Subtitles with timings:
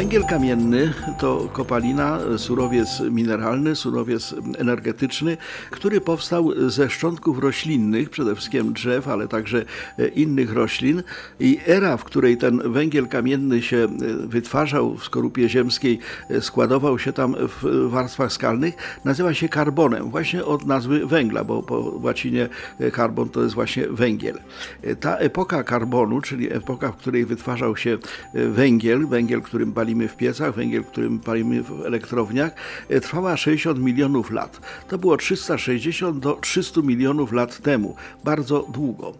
[0.00, 5.36] Węgiel kamienny to kopalina, surowiec mineralny, surowiec energetyczny,
[5.70, 9.64] który powstał ze szczątków roślinnych, przede wszystkim drzew, ale także
[9.98, 11.02] e, innych roślin.
[11.40, 13.88] I era, w której ten węgiel kamienny się e,
[14.26, 15.98] wytwarzał w skorupie ziemskiej,
[16.30, 21.62] e, składował się tam w warstwach skalnych, nazywa się karbonem, właśnie od nazwy węgla, bo
[21.62, 22.48] po łacinie
[22.92, 24.38] karbon to jest właśnie węgiel.
[25.00, 27.98] Ta epoka karbonu, czyli epoka, w której wytwarzał się
[28.34, 32.52] węgiel, węgiel, którym palimy w piecach, węgiel, którym palimy w elektrowniach,
[32.88, 34.60] e, trwała 60 milionów lat.
[34.88, 37.96] To było 360 do 300 milionów lat temu.
[38.24, 39.14] Bardzo długo.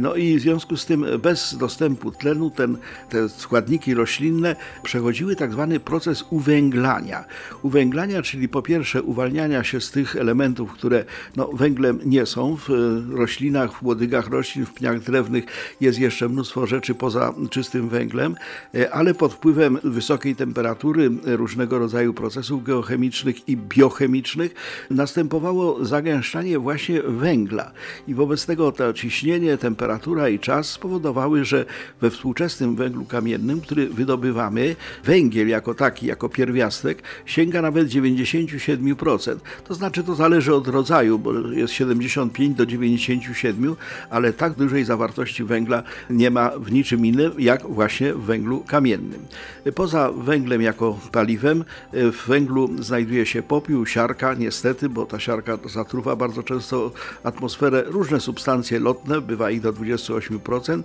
[0.00, 2.76] No i w związku z tym bez dostępu tlenu ten,
[3.08, 7.24] te składniki roślinne przechodziły tak zwany proces uwęglania.
[7.62, 11.04] Uwęglania, czyli po pierwsze uwalniania się z tych elementów, które
[11.36, 12.56] no, węglem nie są.
[12.56, 12.68] W
[13.14, 15.44] roślinach, w łodygach roślin, w pniach drewnych
[15.80, 18.34] jest jeszcze mnóstwo rzeczy poza czystym węglem,
[18.74, 24.54] e, ale pod wpływem wysokiej temperatury, różnego rodzaju procesów geochemicznych i biochemicznych,
[24.90, 27.72] następowało zagęszczanie właśnie węgla.
[28.08, 31.64] I wobec tego to ciśnienie, temperatura i czas spowodowały, że
[32.00, 39.36] we współczesnym węglu kamiennym, który wydobywamy, węgiel jako taki, jako pierwiastek, sięga nawet 97%.
[39.64, 43.76] To znaczy, to zależy od rodzaju, bo jest 75 do 97,
[44.10, 49.26] ale tak dużej zawartości węgla nie ma w niczym innym, jak właśnie w węglu kamiennym.
[49.74, 56.16] Poza węglem jako paliwem w węglu znajduje się popiół, siarka, niestety, bo ta siarka zatruwa
[56.16, 56.92] bardzo często
[57.24, 60.82] atmosferę, różne substancje lotne, bywa ich do 28%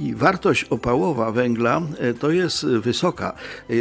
[0.00, 3.32] i wartość opałowa węgla e, to jest wysoka,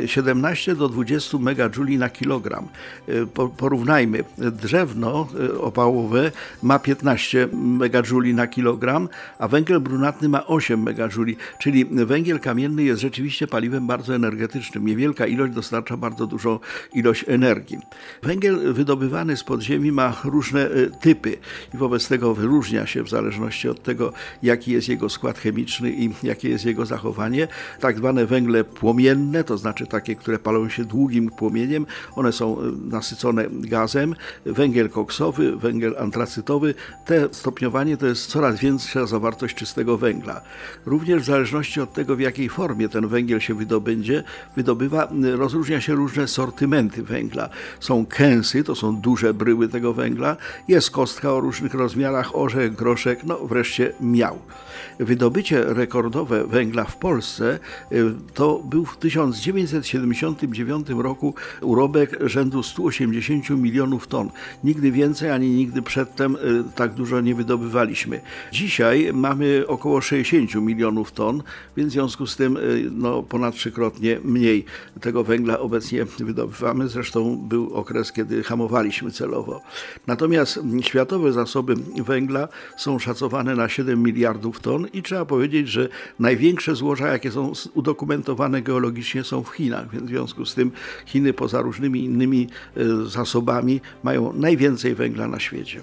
[0.06, 2.68] 17 e, do 20 megajouli na kilogram.
[3.08, 5.28] E, porównajmy, drzewno
[5.60, 6.32] opałowe
[6.64, 13.02] ma 15 megajouli na kilogram, a węgiel brunatny ma 8 megajouli, czyli węgiel kamienny jest
[13.02, 14.65] rzeczywiście paliwem bardzo energetycznym.
[14.76, 16.60] Niewielka ilość dostarcza bardzo dużą
[16.94, 17.80] ilość energii.
[18.24, 20.70] Węgiel wydobywany z podziemi ma różne
[21.02, 21.38] typy
[21.74, 26.10] i wobec tego wyróżnia się w zależności od tego, jaki jest jego skład chemiczny i
[26.24, 27.48] jakie jest jego zachowanie.
[27.80, 32.58] Tak zwane węgle płomienne, to znaczy takie, które palą się długim płomieniem, one są
[32.92, 34.16] nasycone gazem.
[34.46, 36.74] Węgiel koksowy, węgiel antracytowy,
[37.06, 40.42] te stopniowanie to jest coraz większa zawartość czystego węgla.
[40.86, 44.24] Również w zależności od tego, w jakiej formie ten węgiel się wydobędzie,
[44.56, 47.50] wydobywa, rozróżnia się różne sortymenty węgla.
[47.80, 53.24] Są kęsy, to są duże bryły tego węgla, jest kostka o różnych rozmiarach, orzech, groszek,
[53.24, 54.40] no wreszcie miał.
[55.00, 57.60] Wydobycie rekordowe węgla w Polsce
[57.92, 64.30] y, to był w 1979 roku urobek rzędu 180 milionów ton.
[64.64, 68.22] Nigdy więcej ani nigdy przedtem y, tak dużo nie wydobywaliśmy.
[68.52, 71.44] Dzisiaj mamy około 60 milionów ton,
[71.78, 74.45] więc w związku z tym y, no, ponad trzykrotnie mniej
[75.02, 76.88] tego węgla obecnie wydobywamy.
[76.88, 79.62] Zresztą był okres, kiedy hamowaliśmy celowo.
[80.08, 81.76] Natomiast światowe zasoby
[82.06, 82.48] węgla
[82.78, 85.90] są szacowane na 7 miliardów ton i trzeba powiedzieć, że
[86.20, 90.72] największe złoża, jakie są udokumentowane geologicznie, są w Chinach, więc w związku z tym
[91.06, 92.48] Chiny poza różnymi innymi
[92.78, 95.82] e, zasobami mają najwięcej węgla na świecie.